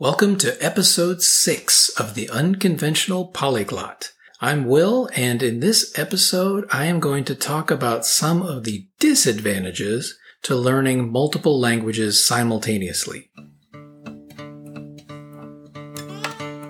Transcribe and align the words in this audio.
Welcome 0.00 0.36
to 0.38 0.56
episode 0.64 1.22
six 1.22 1.88
of 1.98 2.14
the 2.14 2.30
Unconventional 2.30 3.26
Polyglot. 3.26 4.12
I'm 4.40 4.64
Will, 4.64 5.10
and 5.16 5.42
in 5.42 5.58
this 5.58 5.98
episode, 5.98 6.68
I 6.70 6.84
am 6.84 7.00
going 7.00 7.24
to 7.24 7.34
talk 7.34 7.72
about 7.72 8.06
some 8.06 8.40
of 8.40 8.62
the 8.62 8.86
disadvantages 9.00 10.16
to 10.42 10.54
learning 10.54 11.10
multiple 11.10 11.58
languages 11.58 12.24
simultaneously. 12.24 13.32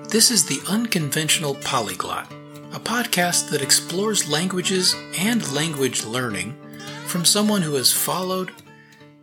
This 0.09 0.31
is 0.31 0.47
the 0.47 0.63
Unconventional 0.67 1.57
Polyglot, 1.57 2.33
a 2.73 2.81
podcast 2.81 3.51
that 3.51 3.61
explores 3.61 4.31
languages 4.31 4.97
and 5.19 5.53
language 5.53 6.03
learning 6.03 6.57
from 7.05 7.27
someone 7.27 7.61
who 7.61 7.75
has 7.75 7.93
followed 7.93 8.53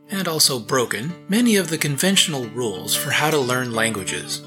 and 0.10 0.28
also 0.28 0.60
broken 0.60 1.14
many 1.30 1.56
of 1.56 1.70
the 1.70 1.78
conventional 1.78 2.46
rules 2.48 2.96
for 2.96 3.12
how 3.12 3.30
to 3.30 3.38
learn 3.38 3.74
languages. 3.74 4.44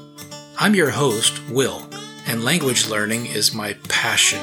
I'm 0.57 0.75
your 0.75 0.89
host, 0.89 1.41
Will, 1.49 1.89
and 2.25 2.43
language 2.43 2.87
learning 2.87 3.27
is 3.27 3.53
my 3.53 3.73
passion. 3.87 4.39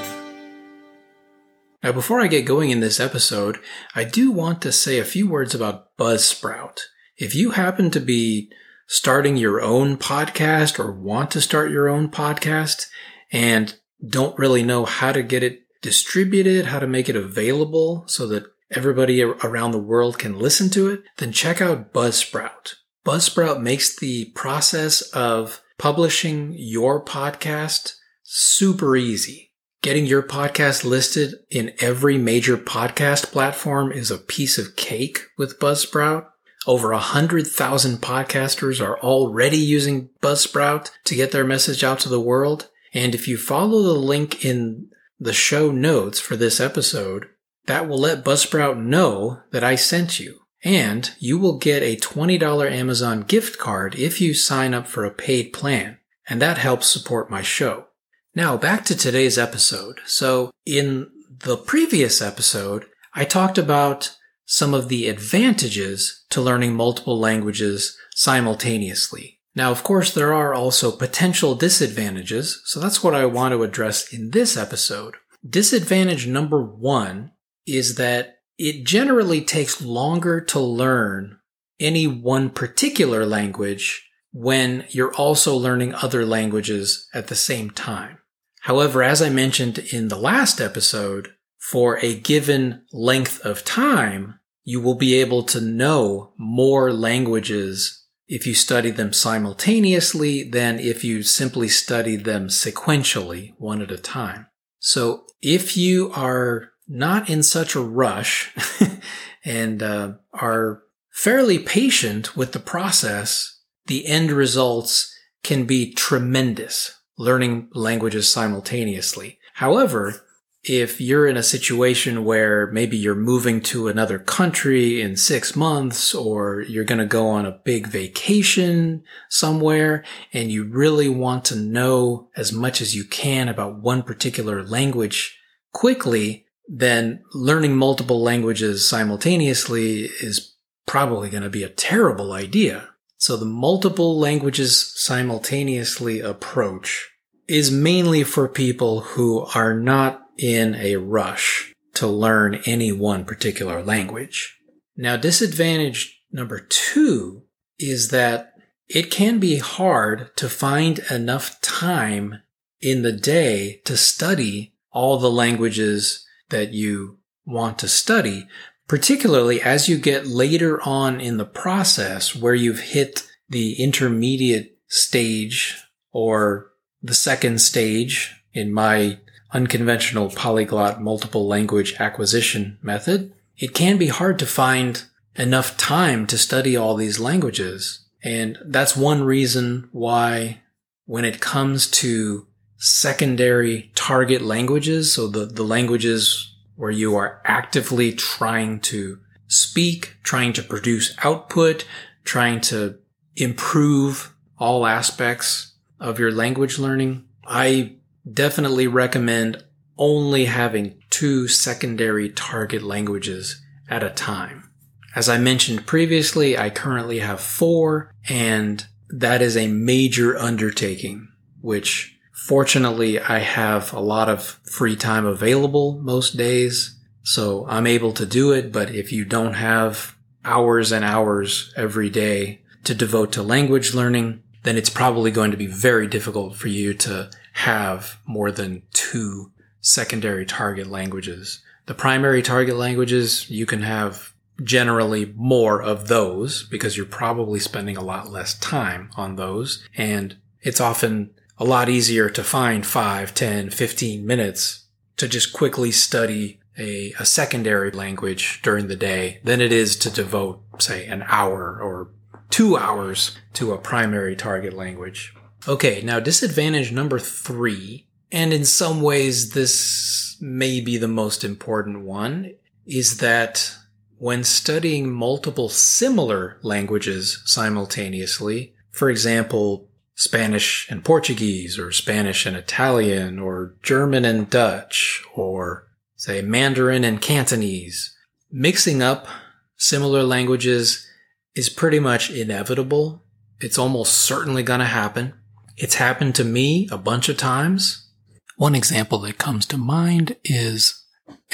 Now, 1.83 1.93
before 1.93 2.21
I 2.21 2.27
get 2.27 2.47
going 2.47 2.71
in 2.71 2.81
this 2.81 2.99
episode, 2.99 3.59
I 3.95 4.05
do 4.05 4.33
want 4.33 4.61
to 4.63 4.73
say 4.73 4.99
a 4.99 5.05
few 5.05 5.29
words 5.29 5.55
about 5.55 5.97
Buzzsprout. 5.97 6.81
If 7.17 7.35
you 7.35 7.51
happen 7.51 7.91
to 7.93 8.01
be 8.01 8.51
starting 8.87 9.37
your 9.37 9.61
own 9.61 9.97
podcast 9.97 10.79
or 10.79 10.91
want 10.93 11.31
to 11.33 11.41
start 11.41 11.71
your 11.71 11.89
own 11.89 12.09
podcast 12.09 12.87
and 13.31 13.77
don't 14.07 14.39
really 14.39 14.63
know 14.63 14.85
how 14.85 15.13
to 15.13 15.23
get 15.23 15.43
it 15.43 15.61
distributed, 15.83 16.67
how 16.67 16.79
to 16.79 16.87
make 16.87 17.09
it 17.09 17.17
available 17.17 18.05
so 18.09 18.27
that 18.27 18.47
everybody 18.71 19.23
around 19.23 19.71
the 19.71 19.79
world 19.79 20.19
can 20.19 20.39
listen 20.39 20.71
to 20.71 20.89
it, 20.89 21.03
then 21.19 21.33
check 21.33 21.61
out 21.61 21.93
Buzzsprout. 21.93 22.75
Buzzsprout 23.05 23.61
makes 23.61 23.97
the 23.97 24.27
process 24.35 25.03
of 25.13 25.63
publishing 25.79 26.55
your 26.57 27.05
podcast 27.05 27.95
super 28.23 28.97
easy. 28.97 29.53
Getting 29.83 30.07
your 30.07 30.23
podcast 30.23 30.85
listed 30.85 31.35
in 31.51 31.73
every 31.79 32.19
major 32.19 32.57
podcast 32.57 33.31
platform 33.31 33.93
is 33.93 34.11
a 34.11 34.19
piece 34.19 34.59
of 34.59 34.75
cake 34.75 35.21
with 35.39 35.61
Buzzsprout. 35.61 36.27
Over 36.67 36.91
a 36.91 36.99
hundred 36.99 37.47
thousand 37.47 37.99
podcasters 37.99 38.85
are 38.85 38.99
already 38.99 39.59
using 39.59 40.09
Buzzsprout 40.21 40.91
to 41.05 41.15
get 41.15 41.31
their 41.31 41.45
message 41.45 41.85
out 41.85 42.01
to 42.01 42.09
the 42.09 42.21
world. 42.21 42.69
And 42.93 43.15
if 43.15 43.29
you 43.29 43.37
follow 43.37 43.83
the 43.83 43.95
link 43.95 44.45
in 44.45 44.89
the 45.21 45.33
show 45.33 45.71
notes 45.71 46.19
for 46.19 46.35
this 46.35 46.59
episode, 46.59 47.29
that 47.67 47.89
will 47.89 47.99
let 47.99 48.25
Buzzsprout 48.25 48.79
know 48.79 49.43
that 49.51 49.65
I 49.65 49.75
sent 49.75 50.19
you. 50.19 50.41
And 50.65 51.13
you 51.19 51.39
will 51.39 51.59
get 51.59 51.83
a 51.83 51.97
$20 51.97 52.71
Amazon 52.71 53.23
gift 53.23 53.59
card 53.59 53.95
if 53.95 54.21
you 54.21 54.35
sign 54.35 54.75
up 54.75 54.87
for 54.87 55.05
a 55.05 55.15
paid 55.15 55.53
plan. 55.53 55.99
And 56.29 56.43
that 56.43 56.59
helps 56.59 56.87
support 56.87 57.31
my 57.31 57.43
show. 57.43 57.87
Now 58.35 58.57
back 58.57 58.85
to 58.87 58.97
today's 58.97 59.39
episode. 59.39 60.01
So 60.07 60.51
in 60.65 61.09
the 61.29 61.57
previous 61.57 62.21
episode, 62.21 62.87
I 63.15 63.25
talked 63.25 63.59
about 63.59 64.17
some 64.45 64.75
of 64.75 64.89
the 64.89 65.09
advantages 65.09 66.25
to 66.31 66.41
learning 66.41 66.75
multiple 66.75 67.19
languages 67.19 67.97
simultaneously. 68.15 69.41
Now, 69.55 69.71
of 69.71 69.83
course, 69.83 70.13
there 70.13 70.35
are 70.35 70.53
also 70.53 70.93
potential 70.93 71.55
disadvantages, 71.55 72.61
so 72.67 72.79
that's 72.79 73.03
what 73.03 73.15
I 73.15 73.25
want 73.25 73.53
to 73.53 73.63
address 73.63 74.13
in 74.13 74.31
this 74.31 74.57
episode. 74.57 75.15
Disadvantage 75.49 76.27
number 76.27 76.63
one 76.63 77.33
is 77.67 77.97
that 77.97 78.37
it 78.59 78.87
generally 78.87 79.43
takes 79.43 79.83
longer 79.83 80.41
to 80.41 80.61
learn 80.61 81.39
any 81.79 82.07
one 82.07 82.51
particular 82.51 83.27
language 83.27 84.09
when 84.33 84.85
you're 84.91 85.15
also 85.15 85.55
learning 85.55 85.95
other 85.95 86.25
languages 86.25 87.09
at 87.13 87.29
the 87.29 87.35
same 87.35 87.71
time. 87.71 88.19
However, 88.63 89.03
as 89.03 89.23
I 89.23 89.29
mentioned 89.29 89.79
in 89.79 90.09
the 90.09 90.19
last 90.19 90.61
episode, 90.61 91.33
for 91.59 91.99
a 91.99 92.19
given 92.21 92.85
length 92.93 93.41
of 93.45 93.65
time, 93.65 94.39
you 94.65 94.81
will 94.81 94.95
be 94.95 95.15
able 95.15 95.43
to 95.45 95.61
know 95.61 96.33
more 96.39 96.93
languages 96.93 98.05
if 98.29 98.47
you 98.47 98.55
study 98.55 98.91
them 98.91 99.13
simultaneously 99.13 100.49
than 100.49 100.79
if 100.79 101.05
you 101.05 101.23
simply 101.23 101.69
study 101.69 102.17
them 102.17 102.49
sequentially, 102.49 103.53
one 103.59 103.81
at 103.81 103.91
a 103.91 103.99
time. 103.99 104.47
So 104.79 105.25
if 105.41 105.77
you 105.77 106.13
are 106.13 106.71
not 106.89 107.29
in 107.29 107.43
such 107.43 107.75
a 107.75 107.81
rush 107.81 108.53
and 109.45 109.83
uh, 109.83 110.13
are 110.33 110.83
fairly 111.11 111.59
patient 111.59 112.37
with 112.37 112.53
the 112.53 112.59
process, 112.59 113.61
the 113.87 114.07
end 114.07 114.31
results 114.31 115.13
can 115.43 115.65
be 115.65 115.93
tremendous 115.93 116.95
learning 117.19 117.69
languages 117.73 118.31
simultaneously. 118.31 119.39
However, 119.55 120.27
if 120.69 121.01
you're 121.01 121.29
in 121.29 121.37
a 121.37 121.43
situation 121.43 122.25
where 122.25 122.67
maybe 122.73 122.97
you're 122.97 123.15
moving 123.15 123.61
to 123.61 123.87
another 123.87 124.19
country 124.19 125.01
in 125.01 125.17
six 125.17 125.55
months 125.55 126.13
or 126.13 126.63
you're 126.63 126.85
going 126.85 126.99
to 126.99 127.07
go 127.07 127.29
on 127.29 127.47
a 127.47 127.61
big 127.65 127.87
vacation 127.87 129.05
somewhere 129.29 130.05
and 130.33 130.51
you 130.51 130.65
really 130.65 131.09
want 131.09 131.45
to 131.45 131.57
know 131.57 132.29
as 132.37 132.53
much 132.53 132.81
as 132.81 132.97
you 132.97 133.05
can 133.05 133.49
about 133.49 133.81
one 133.81 134.03
particular 134.03 134.65
language 134.65 135.39
quickly, 135.73 136.46
then 136.69 137.23
learning 137.33 137.77
multiple 137.77 138.23
languages 138.23 138.89
simultaneously 138.89 140.11
is 140.21 140.55
probably 140.87 141.31
going 141.31 141.43
to 141.43 141.51
be 141.51 141.63
a 141.63 141.69
terrible 141.69 142.33
idea. 142.33 142.89
So 143.19 143.37
the 143.37 143.45
multiple 143.45 144.19
languages 144.19 144.93
simultaneously 144.97 146.21
approach 146.21 147.11
is 147.49 147.71
mainly 147.71 148.25
for 148.25 148.49
people 148.49 149.01
who 149.01 149.47
are 149.55 149.75
not 149.75 150.23
in 150.39 150.75
a 150.77 150.97
rush 150.97 151.73
to 151.95 152.07
learn 152.07 152.61
any 152.67 152.93
one 152.93 153.25
particular 153.25 153.83
language. 153.83 154.59
Now, 154.97 155.17
disadvantage 155.17 156.21
number 156.31 156.61
two 156.61 157.45
is 157.79 158.09
that 158.09 158.53
it 158.89 159.11
can 159.11 159.39
be 159.39 159.59
hard 159.59 160.37
to 160.37 160.49
find 160.49 161.01
enough 161.11 161.61
time 161.61 162.43
in 162.81 163.03
the 163.03 163.13
day 163.13 163.81
to 163.85 163.97
study 163.97 164.75
all 164.93 165.19
the 165.19 165.31
languages 165.31 166.26
that 166.51 166.73
you 166.73 167.19
want 167.45 167.79
to 167.79 167.89
study, 167.89 168.47
particularly 168.89 169.61
as 169.61 169.89
you 169.89 169.99
get 169.99 170.27
later 170.27 170.81
on 170.83 171.21
in 171.21 171.37
the 171.37 171.45
process 171.45 172.35
where 172.35 172.55
you've 172.55 172.81
hit 172.81 173.27
the 173.49 173.75
intermediate 173.81 174.79
stage 174.89 175.77
or 176.13 176.71
the 177.03 177.15
second 177.15 177.61
stage 177.61 178.43
in 178.53 178.73
my 178.73 179.19
unconventional 179.53 180.31
polyglot 180.31 181.01
multiple 181.01 181.47
language 181.47 181.95
acquisition 181.99 182.79
method. 182.83 183.33
It 183.57 183.75
can 183.75 183.97
be 183.97 184.09
hard 184.09 184.39
to 184.41 184.47
find 184.47 185.05
enough 185.37 185.77
time 185.77 186.27
to 186.27 186.39
study 186.39 186.77
all 186.77 186.95
these 186.95 187.21
languages. 187.21 188.07
And 188.23 188.59
that's 188.65 188.97
one 188.97 189.23
reason 189.23 189.89
why 189.93 190.63
when 191.05 191.25
it 191.25 191.41
comes 191.41 191.89
to 191.93 192.47
secondary 192.79 193.91
target 193.95 194.43
languages. 194.43 195.13
So 195.15 195.29
the, 195.29 195.47
the 195.47 195.63
languages 195.63 196.55
where 196.77 196.91
you 196.91 197.17
are 197.17 197.41
actively 197.45 198.13
trying 198.13 198.81
to 198.81 199.19
speak, 199.49 200.17
trying 200.23 200.53
to 200.55 200.63
produce 200.63 201.17
output, 201.23 201.87
trying 202.25 202.61
to 202.61 202.99
improve 203.37 204.35
all 204.59 204.87
aspects 204.87 205.75
of 206.01 206.19
your 206.19 206.33
language 206.33 206.79
learning. 206.79 207.25
I 207.47 207.97
definitely 208.31 208.87
recommend 208.87 209.63
only 209.99 210.47
having 210.47 211.03
two 211.11 211.49
secondary 211.49 212.29
target 212.29 212.83
languages 212.83 213.63
at 213.89 214.03
a 214.03 214.11
time. 214.11 214.71
As 215.15 215.29
I 215.29 215.39
mentioned 215.39 215.87
previously, 215.87 216.59
I 216.59 216.69
currently 216.69 217.21
have 217.21 217.41
four 217.41 218.13
and 218.29 218.85
that 219.09 219.41
is 219.41 219.57
a 219.57 219.69
major 219.69 220.37
undertaking, 220.37 221.29
which 221.61 222.16
Fortunately, 222.37 223.19
I 223.19 223.39
have 223.39 223.95
a 223.95 223.99
lot 223.99 224.29
of 224.29 224.61
free 224.65 224.95
time 224.95 225.25
available 225.25 225.99
most 226.03 226.37
days, 226.37 226.95
so 227.23 227.67
I'm 227.67 227.87
able 227.87 228.13
to 228.13 228.27
do 228.27 228.53
it. 228.53 228.71
But 228.71 228.95
if 228.95 229.11
you 229.11 229.25
don't 229.25 229.55
have 229.55 230.15
hours 230.45 230.93
and 230.93 231.05
hours 231.05 231.73
every 231.77 232.11
day 232.11 232.61
to 232.85 232.95
devote 232.95 233.33
to 233.33 233.43
language 233.43 233.95
learning, 233.95 234.43
then 234.65 234.77
it's 234.77 234.91
probably 234.91 235.31
going 235.31 235.51
to 235.51 235.57
be 235.57 235.67
very 235.67 236.07
difficult 236.07 236.57
for 236.57 236.69
you 236.69 236.93
to 236.95 237.31
have 237.55 238.19
more 238.27 238.53
than 238.53 238.83
two 238.93 239.51
secondary 239.81 240.45
target 240.45 240.89
languages. 240.89 241.63
The 241.87 241.95
primary 241.95 242.43
target 242.43 242.77
languages, 242.77 243.49
you 243.49 243.65
can 243.65 243.81
have 243.81 244.35
generally 244.63 245.33
more 245.37 245.83
of 245.83 246.09
those 246.09 246.65
because 246.65 246.97
you're 246.97 247.07
probably 247.07 247.61
spending 247.61 247.97
a 247.97 248.05
lot 248.05 248.31
less 248.31 248.59
time 248.59 249.11
on 249.17 249.37
those. 249.37 249.83
And 249.97 250.37
it's 250.61 250.81
often 250.81 251.31
a 251.59 251.65
lot 251.65 251.89
easier 251.89 252.29
to 252.31 252.45
find 252.45 252.87
5, 252.87 253.35
10, 253.35 253.71
15 253.71 254.27
minutes 254.27 254.87
to 255.17 255.27
just 255.27 255.53
quickly 255.53 255.91
study 255.91 256.61
a, 256.79 257.15
a 257.19 257.25
secondary 257.25 257.91
language 257.91 258.61
during 258.63 258.89
the 258.89 258.97
day 258.97 259.41
than 259.43 259.61
it 259.61 259.73
is 259.73 259.97
to 259.97 260.11
devote, 260.11 260.61
say, 260.79 261.07
an 261.07 261.25
hour 261.27 261.81
or 261.81 262.11
two 262.51 262.77
hours 262.77 263.37
to 263.55 263.73
a 263.73 263.79
primary 263.79 264.37
target 264.37 264.73
language. 264.73 265.35
Okay, 265.67 266.03
now 266.03 266.21
disadvantage 266.21 266.93
number 266.93 267.19
three, 267.19 268.07
and 268.31 268.53
in 268.53 268.65
some 268.65 269.01
ways 269.01 269.51
this 269.51 270.37
may 270.41 270.81
be 270.81 270.97
the 270.97 271.09
most 271.09 271.43
important 271.43 272.03
one, 272.03 272.55
is 272.85 273.19
that 273.19 273.75
when 274.19 274.45
studying 274.45 275.11
multiple 275.11 275.69
similar 275.69 276.59
languages 276.63 277.43
simultaneously, 277.45 278.75
for 278.91 279.11
example, 279.11 279.86
Spanish 280.17 280.89
and 280.91 281.05
Portuguese, 281.05 281.79
or 281.79 281.93
Spanish 281.93 282.47
and 282.47 282.57
Italian, 282.57 283.39
or 283.39 283.77
German 283.83 284.25
and 284.25 284.49
Dutch, 284.49 285.23
or 285.35 285.87
say 286.17 286.41
Mandarin 286.41 287.05
and 287.05 287.21
Cantonese, 287.21 288.17
mixing 288.51 289.03
up 289.03 289.29
similar 289.77 290.23
languages 290.23 291.07
is 291.55 291.69
pretty 291.69 292.01
much 292.01 292.31
inevitable. 292.31 293.23
It's 293.61 293.79
almost 293.79 294.15
certainly 294.15 294.63
going 294.63 294.81
to 294.81 294.87
happen. 294.87 295.35
It's 295.77 295.97
happened 295.97 296.35
to 296.37 296.45
me 296.45 296.89
a 296.91 296.97
bunch 296.97 297.29
of 297.29 297.37
times. 297.37 298.09
One 298.57 298.75
example 298.75 299.19
that 299.21 299.37
comes 299.37 299.67
to 299.67 299.77
mind 299.77 300.37
is 300.45 301.05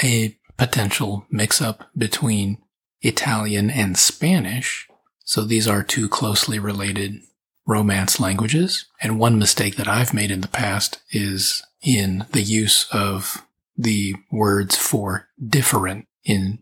a 0.01 0.37
potential 0.57 1.25
mix 1.29 1.61
up 1.61 1.89
between 1.97 2.59
Italian 3.01 3.69
and 3.69 3.97
Spanish. 3.97 4.87
So 5.25 5.43
these 5.43 5.67
are 5.67 5.83
two 5.83 6.07
closely 6.07 6.59
related 6.59 7.19
Romance 7.65 8.19
languages. 8.19 8.85
And 9.01 9.19
one 9.19 9.39
mistake 9.39 9.75
that 9.77 9.87
I've 9.87 10.13
made 10.13 10.31
in 10.31 10.41
the 10.41 10.47
past 10.47 10.99
is 11.11 11.63
in 11.81 12.25
the 12.31 12.41
use 12.41 12.87
of 12.91 13.45
the 13.77 14.15
words 14.31 14.75
for 14.75 15.27
different 15.45 16.07
in 16.23 16.59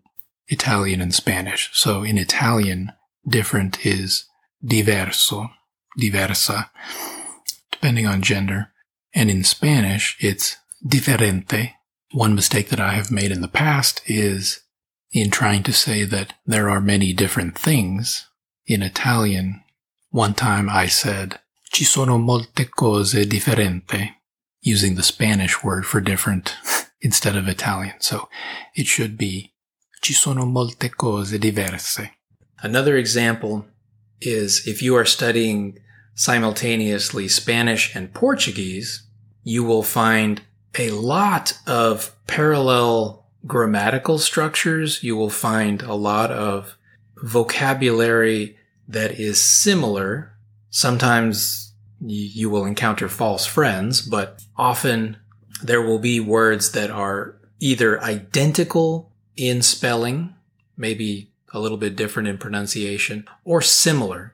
Italian 0.48 1.01
and 1.01 1.13
Spanish. 1.13 1.69
So 1.74 2.03
in 2.03 2.18
Italian, 2.18 2.92
different 3.27 3.86
is 3.86 4.25
diverso, 4.63 5.50
diversa, 6.00 6.69
depending 7.71 8.06
on 8.06 8.21
gender. 8.21 8.71
And 9.13 9.30
in 9.30 9.44
Spanish, 9.44 10.18
it's 10.19 10.57
diferente. 10.86 11.74
One 12.12 12.36
mistake 12.36 12.69
that 12.69 12.80
I 12.80 12.94
have 12.94 13.12
made 13.12 13.31
in 13.31 13.42
the 13.42 13.48
past 13.48 14.01
is 14.06 14.62
in 15.12 15.30
trying 15.30 15.63
to 15.63 15.74
say 15.74 16.03
that 16.03 16.33
there 16.45 16.69
are 16.69 16.81
many 16.81 17.13
different 17.13 17.57
things. 17.57 18.27
In 18.65 18.81
Italian, 18.81 19.63
one 20.11 20.33
time 20.33 20.69
I 20.69 20.87
said, 20.87 21.39
Ci 21.71 21.85
sono 21.85 22.17
molte 22.17 22.69
cose 22.69 23.25
differenti, 23.25 24.15
using 24.61 24.95
the 24.95 25.03
Spanish 25.03 25.63
word 25.63 25.85
for 25.85 26.01
different 26.01 26.53
instead 27.01 27.35
of 27.35 27.47
Italian. 27.47 27.95
So 27.99 28.27
it 28.75 28.87
should 28.87 29.17
be, 29.17 29.53
Ci 30.01 30.13
sono 30.13 30.45
molte 30.45 30.89
cose 30.89 31.37
diverse. 31.39 32.11
Another 32.61 32.97
example 32.97 33.65
is 34.19 34.67
if 34.67 34.81
you 34.81 34.95
are 34.95 35.05
studying 35.05 35.79
simultaneously 36.13 37.27
Spanish 37.27 37.95
and 37.95 38.13
Portuguese, 38.13 39.03
you 39.43 39.63
will 39.63 39.83
find 39.83 40.41
a 40.77 40.91
lot 40.91 41.57
of 41.65 42.15
parallel 42.27 43.25
grammatical 43.47 44.19
structures. 44.19 45.01
You 45.03 45.15
will 45.15 45.29
find 45.29 45.81
a 45.81 45.95
lot 45.95 46.31
of 46.31 46.77
vocabulary 47.23 48.57
that 48.91 49.19
is 49.19 49.39
similar. 49.39 50.33
Sometimes 50.69 51.73
you 51.99 52.49
will 52.49 52.65
encounter 52.65 53.07
false 53.07 53.45
friends, 53.45 54.01
but 54.01 54.43
often 54.57 55.17
there 55.63 55.81
will 55.81 55.99
be 55.99 56.19
words 56.19 56.71
that 56.71 56.89
are 56.89 57.35
either 57.59 58.01
identical 58.01 59.11
in 59.35 59.61
spelling, 59.61 60.33
maybe 60.75 61.31
a 61.53 61.59
little 61.59 61.77
bit 61.77 61.95
different 61.95 62.27
in 62.27 62.38
pronunciation, 62.38 63.27
or 63.43 63.61
similar. 63.61 64.33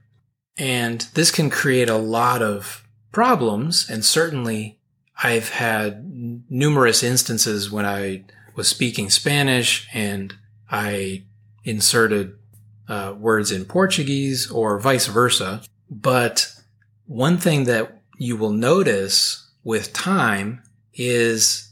And 0.57 1.01
this 1.13 1.31
can 1.31 1.50
create 1.50 1.89
a 1.89 1.98
lot 1.98 2.42
of 2.42 2.88
problems. 3.12 3.89
And 3.89 4.06
certainly 4.06 4.80
I've 5.21 5.50
had 5.50 6.04
numerous 6.50 7.04
instances 7.04 7.71
when 7.71 7.86
I 7.86 8.24
was 8.56 8.68
speaking 8.68 9.09
Spanish 9.09 9.88
and 9.94 10.33
I 10.69 11.24
inserted 11.63 12.38
uh, 12.88 13.13
words 13.18 13.51
in 13.51 13.66
Portuguese 13.66 14.50
or 14.50 14.80
vice 14.80 15.07
versa. 15.07 15.62
But 15.89 16.54
one 17.06 17.38
thing 17.38 17.66
that 17.66 18.01
you 18.18 18.38
will 18.38 18.51
notice 18.51 19.48
with 19.63 19.94
time 19.94 20.63
is 20.94 21.72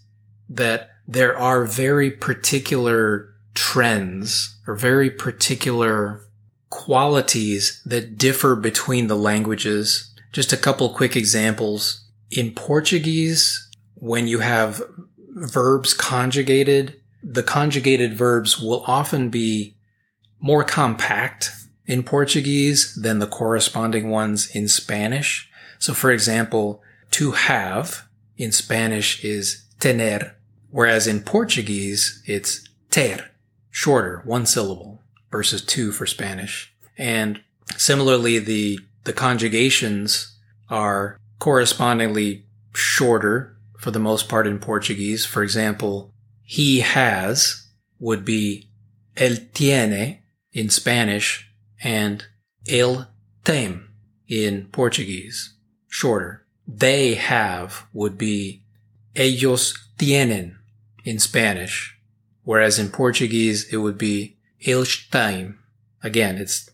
that 0.49 0.91
there 1.07 1.37
are 1.37 1.65
very 1.65 2.11
particular 2.11 3.33
trends 3.53 4.57
or 4.67 4.75
very 4.75 5.09
particular 5.09 6.21
qualities 6.69 7.81
that 7.85 8.17
differ 8.17 8.55
between 8.55 9.07
the 9.07 9.15
languages. 9.15 10.13
Just 10.31 10.51
a 10.51 10.57
couple 10.57 10.89
quick 10.89 11.15
examples. 11.15 12.01
In 12.31 12.51
Portuguese, 12.51 13.69
when 13.95 14.27
you 14.27 14.39
have 14.39 14.81
verbs 15.29 15.93
conjugated, 15.93 16.99
the 17.23 17.43
conjugated 17.43 18.17
verbs 18.17 18.59
will 18.59 18.83
often 18.85 19.29
be 19.29 19.74
more 20.45 20.63
compact 20.63 21.49
in 21.87 22.03
Portuguese 22.03 22.93
than 22.93 23.17
the 23.17 23.25
corresponding 23.25 24.11
ones 24.11 24.47
in 24.55 24.67
Spanish. 24.67 25.49
So 25.79 25.95
for 25.95 26.11
example, 26.11 26.83
to 27.11 27.31
have 27.31 28.07
in 28.37 28.51
Spanish 28.51 29.23
is 29.23 29.63
tener, 29.79 30.35
whereas 30.69 31.07
in 31.07 31.21
Portuguese 31.21 32.21
it's 32.27 32.63
ter, 32.91 33.31
shorter, 33.71 34.21
one 34.23 34.45
syllable 34.45 35.01
versus 35.31 35.65
two 35.65 35.91
for 35.91 36.05
Spanish. 36.05 36.71
And 36.95 37.41
similarly, 37.75 38.37
the, 38.37 38.79
the 39.05 39.13
conjugations 39.13 40.37
are 40.69 41.19
correspondingly 41.39 42.45
shorter 42.71 43.57
for 43.79 43.89
the 43.89 43.99
most 43.99 44.29
part 44.29 44.45
in 44.45 44.59
Portuguese. 44.59 45.25
For 45.25 45.41
example, 45.41 46.13
he 46.43 46.81
has 46.81 47.67
would 47.99 48.23
be 48.23 48.69
el 49.17 49.37
tiene 49.55 50.19
in 50.55 50.69
Spanish 50.69 51.51
and 51.83 52.25
el 52.67 53.07
tem 53.43 53.89
in 54.27 54.65
Portuguese, 54.71 55.53
shorter. 55.87 56.45
They 56.67 57.13
have 57.13 57.85
would 57.93 58.17
be 58.17 58.63
ellos 59.15 59.77
tienen 59.99 60.55
in 61.03 61.19
Spanish, 61.19 61.99
whereas 62.43 62.79
in 62.79 62.89
Portuguese 62.89 63.71
it 63.71 63.77
would 63.77 63.99
be 63.99 64.37
eles 64.65 65.05
têm. 65.11 65.57
Again, 66.01 66.37
it's 66.37 66.69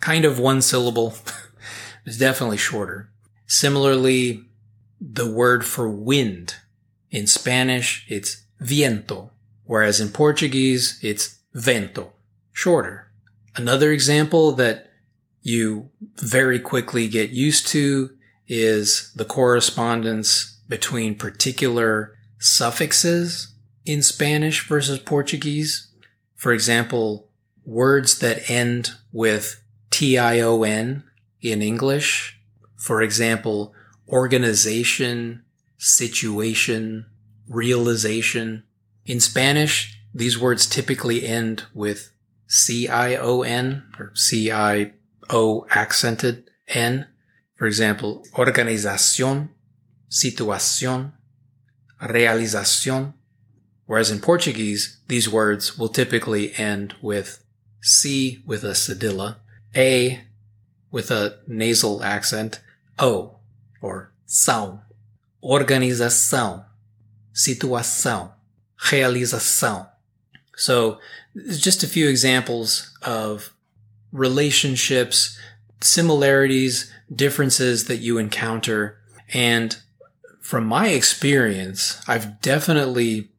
kind 0.00 0.24
of 0.24 0.38
one 0.38 0.62
syllable. 0.62 1.14
it's 2.04 2.18
definitely 2.18 2.58
shorter. 2.58 3.10
Similarly, 3.46 4.44
the 5.00 5.30
word 5.30 5.64
for 5.64 5.88
wind 5.88 6.56
in 7.10 7.26
Spanish, 7.26 8.04
it's 8.08 8.44
viento, 8.60 9.30
whereas 9.64 10.00
in 10.00 10.10
Portuguese, 10.10 10.98
it's 11.02 11.38
vento, 11.52 12.12
shorter. 12.52 13.03
Another 13.56 13.92
example 13.92 14.52
that 14.52 14.90
you 15.42 15.90
very 16.16 16.58
quickly 16.58 17.06
get 17.06 17.30
used 17.30 17.66
to 17.68 18.10
is 18.48 19.12
the 19.14 19.24
correspondence 19.24 20.58
between 20.68 21.14
particular 21.14 22.16
suffixes 22.38 23.54
in 23.84 24.02
Spanish 24.02 24.66
versus 24.66 24.98
Portuguese. 24.98 25.88
For 26.34 26.52
example, 26.52 27.28
words 27.64 28.18
that 28.18 28.50
end 28.50 28.92
with 29.12 29.62
tion 29.90 31.04
in 31.40 31.62
English. 31.62 32.40
For 32.76 33.02
example, 33.02 33.72
organization, 34.08 35.44
situation, 35.78 37.06
realization. 37.48 38.64
In 39.06 39.20
Spanish, 39.20 40.00
these 40.12 40.38
words 40.38 40.66
typically 40.66 41.26
end 41.26 41.64
with 41.72 42.10
C-I-O-N 42.46 43.82
or 43.98 44.12
C-I-O 44.14 45.66
accented 45.70 46.50
N. 46.68 47.06
For 47.56 47.66
example, 47.66 48.24
organización, 48.34 49.50
situación, 50.08 51.12
realización. 52.00 53.14
Whereas 53.86 54.10
in 54.10 54.20
Portuguese, 54.20 54.98
these 55.08 55.28
words 55.28 55.78
will 55.78 55.88
typically 55.88 56.54
end 56.54 56.94
with 57.02 57.44
C 57.80 58.42
with 58.46 58.64
a 58.64 58.74
cedilla, 58.74 59.36
A 59.76 60.22
with 60.90 61.10
a 61.10 61.38
nasal 61.46 62.02
accent, 62.02 62.60
O 62.98 63.36
or 63.82 64.12
são. 64.26 64.80
Organização, 65.42 66.64
situação, 67.32 68.32
realização. 68.76 69.93
So 70.56 71.00
just 71.58 71.82
a 71.82 71.88
few 71.88 72.08
examples 72.08 72.96
of 73.02 73.52
relationships, 74.12 75.38
similarities, 75.80 76.92
differences 77.14 77.84
that 77.86 77.98
you 77.98 78.18
encounter. 78.18 78.98
And 79.32 79.76
from 80.40 80.66
my 80.66 80.88
experience, 80.88 82.02
I've 82.06 82.40
definitely 82.40 83.30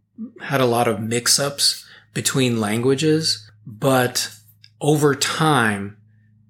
had 0.41 0.62
a 0.62 0.65
lot 0.65 0.88
of 0.88 1.00
mix 1.00 1.39
ups 1.39 1.86
between 2.13 2.60
languages, 2.60 3.50
but 3.65 4.31
over 4.81 5.15
time, 5.15 5.98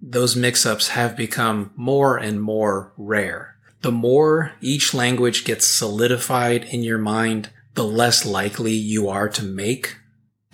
those 0.02 0.36
mix 0.36 0.66
ups 0.66 0.90
have 0.90 1.18
become 1.18 1.72
more 1.76 2.18
and 2.18 2.42
more 2.42 2.94
rare. 2.98 3.56
The 3.82 3.92
more 3.92 4.54
each 4.62 4.94
language 4.94 5.46
gets 5.46 5.66
solidified 5.66 6.64
in 6.66 6.84
your 6.84 6.98
mind, 6.98 7.50
the 7.76 7.84
less 7.84 8.26
likely 8.26 8.74
you 8.74 9.10
are 9.10 9.30
to 9.30 9.44
make 9.44 9.98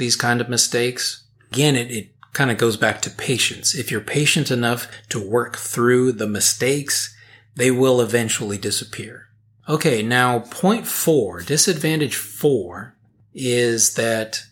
these 0.01 0.17
kind 0.17 0.41
of 0.41 0.50
mistakes. 0.50 1.24
Again, 1.53 1.75
it, 1.77 1.91
it 1.91 2.10
kind 2.34 2.51
of 2.51 2.58
goes 2.58 2.75
back 2.75 3.01
to 3.01 3.10
patience. 3.10 3.75
If 3.75 3.91
you're 3.91 4.01
patient 4.01 4.51
enough 4.51 4.88
to 5.10 5.20
work 5.25 5.58
through 5.58 6.13
the 6.13 6.27
mistakes, 6.27 7.15
they 7.55 7.72
will 7.72 8.01
eventually 8.01 8.58
disappear. 8.58 9.27
Okay, 9.70 10.01
now 10.01 10.39
point 10.39 10.88
four, 10.88 11.41
disadvantage 11.41 12.15
four 12.15 12.96
is 13.34 13.93
that 13.93 14.43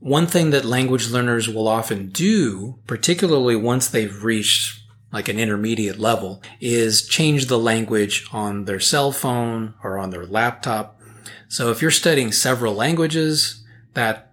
one 0.00 0.26
thing 0.26 0.50
that 0.50 0.64
language 0.64 1.08
learners 1.08 1.48
will 1.48 1.68
often 1.68 2.08
do, 2.08 2.78
particularly 2.86 3.56
once 3.56 3.88
they've 3.88 4.24
reached 4.24 4.80
like 5.12 5.28
an 5.28 5.38
intermediate 5.38 5.98
level, 5.98 6.42
is 6.60 7.06
change 7.06 7.46
the 7.46 7.58
language 7.58 8.26
on 8.32 8.64
their 8.64 8.80
cell 8.80 9.12
phone 9.12 9.74
or 9.84 9.98
on 9.98 10.10
their 10.10 10.26
laptop. 10.26 11.00
So 11.48 11.70
if 11.70 11.80
you're 11.80 11.92
studying 11.92 12.32
several 12.32 12.74
languages, 12.74 13.64
that 13.94 14.32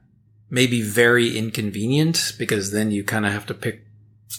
may 0.54 0.68
be 0.68 0.84
very 0.84 1.36
inconvenient 1.36 2.34
because 2.38 2.72
then 2.72 2.92
you 2.92 3.04
kind 3.04 3.26
of 3.26 3.32
have 3.32 3.48
to 3.48 3.56
pick 3.56 3.88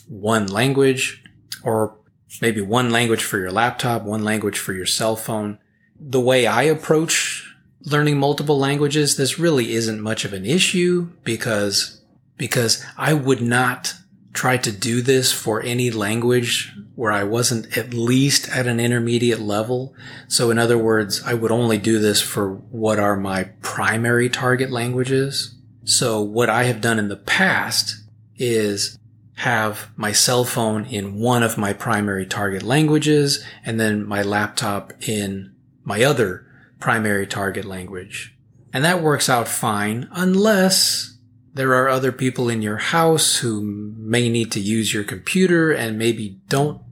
one 0.09 0.47
language 0.47 1.21
or 1.65 1.99
maybe 2.41 2.61
one 2.61 2.91
language 2.91 3.25
for 3.25 3.37
your 3.39 3.51
laptop, 3.51 4.05
one 4.05 4.23
language 4.23 4.57
for 4.57 4.73
your 4.73 4.87
cell 4.87 5.17
phone. 5.17 5.59
The 5.99 6.21
way 6.21 6.47
I 6.47 6.63
approach 6.63 7.53
learning 7.83 8.17
multiple 8.17 8.57
languages, 8.57 9.17
this 9.17 9.41
really 9.41 9.73
isn't 9.73 10.01
much 10.01 10.25
of 10.25 10.33
an 10.33 10.45
issue 10.47 11.11
because, 11.25 12.01
because 12.37 12.85
I 12.97 13.13
would 13.13 13.43
not 13.43 13.95
try 14.33 14.57
to 14.57 14.71
do 14.71 15.03
this 15.03 15.33
for 15.33 15.63
any 15.63 15.91
language 15.91 16.73
where 16.95 17.11
I 17.11 17.25
wasn't 17.25 17.77
at 17.77 17.93
least 17.93 18.49
at 18.51 18.69
an 18.69 18.79
intermediate 18.79 19.41
level. 19.41 19.97
So 20.29 20.53
in 20.53 20.61
other 20.61 20.79
words, 20.79 21.25
I 21.27 21.35
would 21.35 21.51
only 21.51 21.79
do 21.79 21.99
this 21.99 22.21
for 22.21 22.55
what 22.55 23.01
are 23.01 23.17
my 23.17 23.51
primary 23.63 24.29
target 24.29 24.71
languages. 24.71 25.54
So 25.85 26.21
what 26.21 26.49
I 26.49 26.65
have 26.65 26.81
done 26.81 26.99
in 26.99 27.09
the 27.09 27.17
past 27.17 27.97
is 28.37 28.99
have 29.37 29.91
my 29.97 30.13
cell 30.13 30.45
phone 30.45 30.85
in 30.87 31.19
one 31.19 31.43
of 31.43 31.59
my 31.59 31.73
primary 31.73 32.27
target 32.27 32.63
languages 32.63 33.45
and 33.65 33.79
then 33.79 34.07
my 34.07 34.23
laptop 34.23 34.93
in 35.07 35.55
my 35.83 36.03
other 36.03 36.47
primary 36.79 37.27
target 37.27 37.65
language. 37.65 38.37
And 38.73 38.85
that 38.85 39.03
works 39.03 39.29
out 39.29 39.49
fine 39.49 40.09
unless 40.13 41.17
there 41.53 41.75
are 41.75 41.89
other 41.89 42.13
people 42.13 42.49
in 42.49 42.63
your 42.63 42.79
house 42.79 43.39
who 43.39 43.63
may 43.63 44.29
need 44.29 44.51
to 44.53 44.61
use 44.61 44.93
your 44.93 45.05
computer 45.05 45.71
and 45.71 45.99
maybe 45.99 46.41
don't 46.49 46.83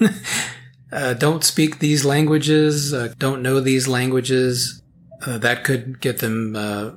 uh, 0.92 1.14
don't 1.14 1.44
speak 1.44 1.78
these 1.78 2.04
languages, 2.04 2.92
uh, 2.92 3.12
don't 3.18 3.42
know 3.42 3.60
these 3.60 3.86
languages. 3.86 4.82
Uh, 5.24 5.38
that 5.38 5.62
could 5.62 6.00
get 6.00 6.18
them 6.18 6.56
uh, 6.56 6.90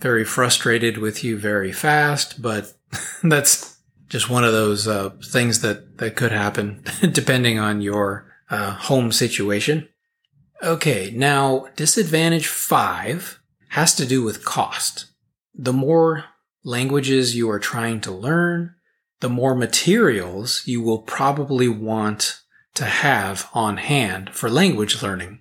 very 0.00 0.24
frustrated 0.24 0.98
with 0.98 1.22
you 1.22 1.38
very 1.38 1.72
fast, 1.72 2.40
but 2.40 2.72
that's 3.22 3.78
just 4.08 4.28
one 4.28 4.44
of 4.44 4.52
those 4.52 4.88
uh, 4.88 5.10
things 5.24 5.60
that 5.60 5.98
that 5.98 6.16
could 6.16 6.32
happen 6.32 6.82
depending 7.12 7.58
on 7.58 7.80
your 7.80 8.32
uh, 8.50 8.72
home 8.72 9.12
situation. 9.12 9.88
Okay, 10.62 11.10
now 11.14 11.66
disadvantage 11.76 12.46
five 12.46 13.40
has 13.68 13.94
to 13.94 14.06
do 14.06 14.22
with 14.22 14.44
cost. 14.44 15.06
The 15.54 15.72
more 15.72 16.24
languages 16.64 17.36
you 17.36 17.48
are 17.50 17.58
trying 17.58 18.00
to 18.02 18.12
learn, 18.12 18.74
the 19.20 19.28
more 19.28 19.54
materials 19.54 20.62
you 20.66 20.82
will 20.82 21.02
probably 21.02 21.68
want 21.68 22.40
to 22.74 22.84
have 22.84 23.48
on 23.54 23.76
hand 23.76 24.30
for 24.34 24.50
language 24.50 25.02
learning. 25.02 25.40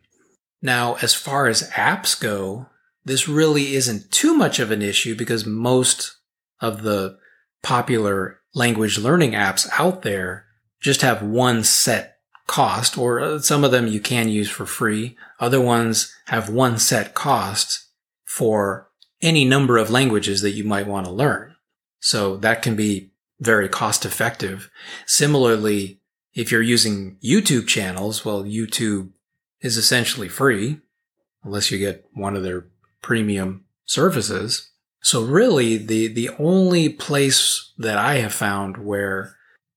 Now, 0.61 0.95
as 1.01 1.13
far 1.13 1.47
as 1.47 1.69
apps 1.71 2.19
go, 2.19 2.67
this 3.09 3.27
really 3.27 3.73
isn't 3.73 4.11
too 4.11 4.35
much 4.35 4.59
of 4.59 4.69
an 4.69 4.83
issue 4.83 5.15
because 5.15 5.43
most 5.43 6.17
of 6.61 6.83
the 6.83 7.17
popular 7.63 8.39
language 8.53 8.99
learning 8.99 9.31
apps 9.31 9.67
out 9.79 10.03
there 10.03 10.45
just 10.79 11.01
have 11.01 11.23
one 11.23 11.63
set 11.63 12.17
cost, 12.45 12.97
or 12.97 13.19
uh, 13.19 13.39
some 13.39 13.63
of 13.63 13.71
them 13.71 13.87
you 13.87 13.99
can 13.99 14.29
use 14.29 14.49
for 14.49 14.65
free. 14.65 15.17
Other 15.39 15.59
ones 15.59 16.15
have 16.27 16.49
one 16.49 16.77
set 16.77 17.15
cost 17.15 17.87
for 18.25 18.89
any 19.23 19.43
number 19.43 19.77
of 19.77 19.89
languages 19.89 20.41
that 20.41 20.51
you 20.51 20.63
might 20.63 20.87
want 20.87 21.07
to 21.07 21.11
learn. 21.11 21.55
So 21.99 22.37
that 22.37 22.61
can 22.61 22.75
be 22.75 23.11
very 23.39 23.69
cost 23.69 24.05
effective. 24.05 24.69
Similarly, 25.07 25.99
if 26.35 26.51
you're 26.51 26.61
using 26.61 27.17
YouTube 27.23 27.67
channels, 27.67 28.23
well, 28.23 28.43
YouTube 28.43 29.09
is 29.61 29.77
essentially 29.77 30.29
free 30.29 30.79
unless 31.43 31.71
you 31.71 31.79
get 31.79 32.05
one 32.13 32.35
of 32.35 32.43
their 32.43 32.67
premium 33.01 33.65
services. 33.85 34.71
So 35.01 35.23
really 35.23 35.77
the, 35.77 36.07
the 36.07 36.29
only 36.39 36.89
place 36.89 37.71
that 37.77 37.97
I 37.97 38.15
have 38.15 38.33
found 38.33 38.77
where 38.77 39.35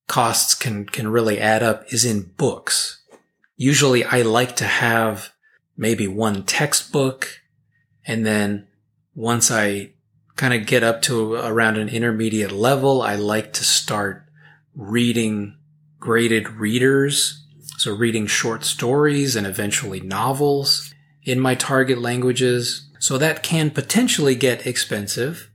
costs 0.08 0.54
can, 0.54 0.86
can 0.86 1.08
really 1.08 1.40
add 1.40 1.62
up 1.62 1.84
is 1.92 2.04
in 2.04 2.32
books. 2.36 3.02
Usually 3.56 4.04
I 4.04 4.22
like 4.22 4.56
to 4.56 4.64
have 4.64 5.32
maybe 5.76 6.08
one 6.08 6.44
textbook 6.44 7.40
and 8.04 8.26
then 8.26 8.66
once 9.14 9.50
I 9.50 9.92
kind 10.36 10.54
of 10.54 10.66
get 10.66 10.82
up 10.82 11.02
to 11.02 11.34
around 11.34 11.76
an 11.76 11.88
intermediate 11.88 12.52
level, 12.52 13.02
I 13.02 13.14
like 13.14 13.52
to 13.54 13.64
start 13.64 14.24
reading 14.74 15.56
graded 16.00 16.48
readers. 16.48 17.44
So 17.78 17.94
reading 17.94 18.26
short 18.26 18.64
stories 18.64 19.36
and 19.36 19.46
eventually 19.46 20.00
novels 20.00 20.92
in 21.22 21.40
my 21.40 21.54
target 21.54 21.98
languages. 21.98 22.88
So 23.02 23.18
that 23.18 23.42
can 23.42 23.70
potentially 23.70 24.36
get 24.36 24.64
expensive. 24.64 25.50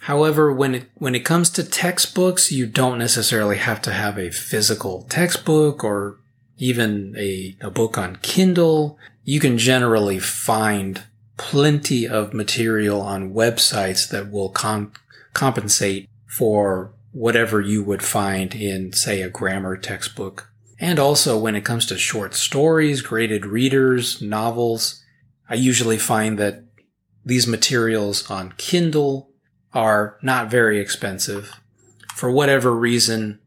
However, 0.00 0.52
when 0.52 0.74
it, 0.74 0.90
when 0.96 1.14
it 1.14 1.24
comes 1.24 1.48
to 1.50 1.64
textbooks, 1.64 2.52
you 2.52 2.66
don't 2.66 2.98
necessarily 2.98 3.56
have 3.56 3.80
to 3.82 3.92
have 3.92 4.18
a 4.18 4.30
physical 4.30 5.06
textbook 5.08 5.82
or 5.82 6.18
even 6.58 7.14
a, 7.16 7.56
a 7.62 7.70
book 7.70 7.96
on 7.96 8.16
Kindle. 8.16 8.98
You 9.24 9.40
can 9.40 9.56
generally 9.56 10.18
find 10.18 11.04
plenty 11.38 12.06
of 12.06 12.34
material 12.34 13.00
on 13.00 13.32
websites 13.32 14.06
that 14.10 14.30
will 14.30 14.50
com- 14.50 14.92
compensate 15.32 16.06
for 16.26 16.92
whatever 17.12 17.62
you 17.62 17.82
would 17.82 18.02
find 18.02 18.54
in, 18.54 18.92
say, 18.92 19.22
a 19.22 19.30
grammar 19.30 19.78
textbook. 19.78 20.50
And 20.78 20.98
also 20.98 21.38
when 21.38 21.56
it 21.56 21.64
comes 21.64 21.86
to 21.86 21.96
short 21.96 22.34
stories, 22.34 23.00
graded 23.00 23.46
readers, 23.46 24.20
novels, 24.20 25.02
I 25.48 25.54
usually 25.54 25.98
find 25.98 26.38
that 26.38 26.64
these 27.24 27.46
materials 27.46 28.30
on 28.30 28.54
Kindle 28.56 29.30
are 29.72 30.18
not 30.22 30.50
very 30.50 30.80
expensive. 30.80 31.60
For 32.14 32.30
whatever 32.30 32.74
reason, 32.74 33.40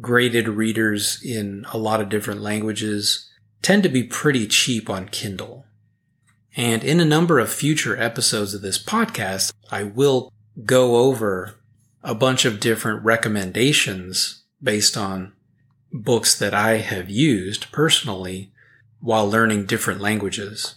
graded 0.00 0.48
readers 0.48 1.20
in 1.24 1.64
a 1.72 1.78
lot 1.78 2.00
of 2.00 2.08
different 2.08 2.40
languages 2.40 3.30
tend 3.62 3.82
to 3.82 3.88
be 3.88 4.02
pretty 4.04 4.46
cheap 4.46 4.88
on 4.88 5.08
Kindle. 5.08 5.64
And 6.56 6.82
in 6.82 7.00
a 7.00 7.04
number 7.04 7.38
of 7.38 7.52
future 7.52 8.00
episodes 8.00 8.54
of 8.54 8.62
this 8.62 8.82
podcast, 8.82 9.52
I 9.70 9.84
will 9.84 10.32
go 10.64 10.96
over 10.96 11.54
a 12.02 12.14
bunch 12.14 12.44
of 12.44 12.60
different 12.60 13.04
recommendations 13.04 14.42
based 14.62 14.96
on 14.96 15.32
books 15.92 16.38
that 16.38 16.54
I 16.54 16.78
have 16.78 17.08
used 17.08 17.70
personally 17.72 18.52
while 19.00 19.28
learning 19.28 19.66
different 19.66 20.00
languages. 20.00 20.76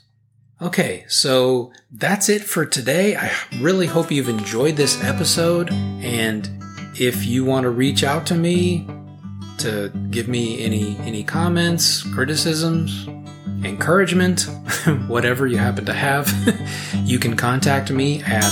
Okay, 0.61 1.05
so 1.07 1.71
that's 1.91 2.29
it 2.29 2.43
for 2.43 2.67
today. 2.67 3.15
I 3.15 3.31
really 3.59 3.87
hope 3.87 4.11
you've 4.11 4.29
enjoyed 4.29 4.75
this 4.75 5.03
episode. 5.03 5.71
And 5.71 6.47
if 6.93 7.25
you 7.25 7.43
want 7.43 7.63
to 7.63 7.71
reach 7.71 8.03
out 8.03 8.27
to 8.27 8.35
me 8.35 8.87
to 9.57 9.89
give 10.11 10.27
me 10.27 10.63
any 10.63 10.95
any 10.99 11.23
comments, 11.23 12.03
criticisms, 12.13 13.07
encouragement, 13.65 14.41
whatever 15.07 15.47
you 15.47 15.57
happen 15.57 15.83
to 15.85 15.93
have, 15.93 16.31
you 17.05 17.17
can 17.17 17.35
contact 17.35 17.89
me 17.89 18.21
at 18.21 18.43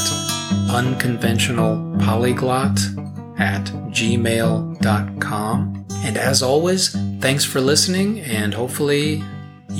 unconventionalpolyglot 0.72 3.40
at 3.40 3.66
gmail.com. 3.66 4.76
And 5.92 6.18
as 6.18 6.42
always, 6.42 6.90
thanks 7.20 7.46
for 7.46 7.62
listening 7.62 8.22
and 8.22 8.56
hopefully 8.56 9.24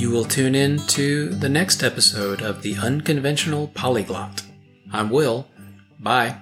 you 0.00 0.08
will 0.10 0.24
tune 0.24 0.54
in 0.54 0.78
to 0.86 1.28
the 1.28 1.48
next 1.48 1.82
episode 1.82 2.40
of 2.40 2.62
The 2.62 2.74
Unconventional 2.76 3.68
Polyglot. 3.68 4.42
I'm 4.90 5.10
Will. 5.10 5.46
Bye. 5.98 6.38